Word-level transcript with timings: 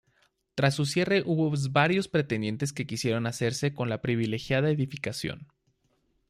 Tras 0.55 0.73
su 0.73 0.87
cierre 0.87 1.21
hubo 1.27 1.53
varios 1.69 2.07
pretendientes 2.07 2.73
que 2.73 2.87
quisieron 2.87 3.27
hacerse 3.27 3.75
con 3.75 3.87
la 3.87 4.01
privilegiada 4.01 4.71
edificación. 4.71 5.45